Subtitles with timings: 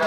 [0.00, 0.06] And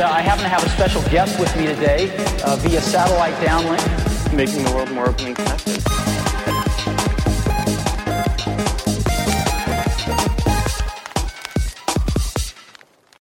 [0.00, 2.10] uh, I happen to have a special guest with me today
[2.44, 4.34] uh, via satellite downlink.
[4.34, 5.80] Making the world more open and connected.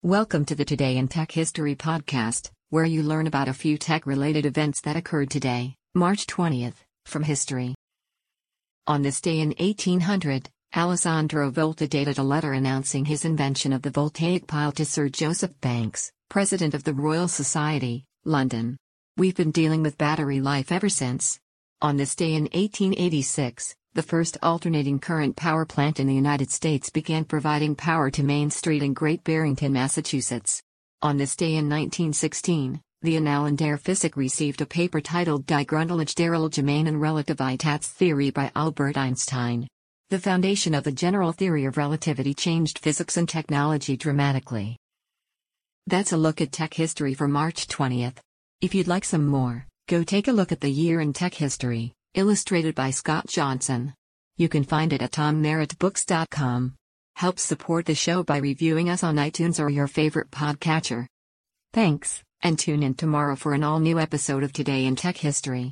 [0.02, 4.06] Welcome to the Today in Tech History podcast, where you learn about a few tech
[4.06, 7.74] related events that occurred today, March 20th, from history.
[8.86, 13.90] On this day in 1800, Alessandro Volta dated a letter announcing his invention of the
[13.90, 18.76] voltaic pile to Sir Joseph Banks, President of the Royal Society, London.
[19.16, 21.40] We've been dealing with battery life ever since.
[21.80, 26.90] On this day in 1886, the first alternating current power plant in the United States
[26.90, 30.62] began providing power to Main Street in Great Barrington, Massachusetts.
[31.00, 36.14] On this day in 1916, the Annalen der Physik received a paper titled Die Grundlage
[36.14, 39.66] der Allgemeinen Relativitätstheorie by Albert Einstein.
[40.10, 44.78] The foundation of the general theory of relativity changed physics and technology dramatically.
[45.86, 48.16] That's a look at tech history for March 20th.
[48.62, 51.92] If you'd like some more, go take a look at the year in tech history
[52.14, 53.92] illustrated by Scott Johnson.
[54.38, 56.74] You can find it at tommerrittbooks.com.
[57.16, 61.06] Help support the show by reviewing us on iTunes or your favorite podcatcher.
[61.74, 65.70] Thanks, and tune in tomorrow for an all new episode of Today in Tech History.